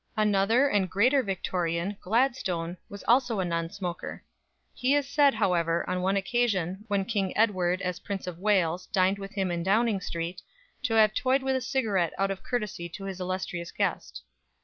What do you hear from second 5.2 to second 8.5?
however, on one occasion, when King Edward as Prince of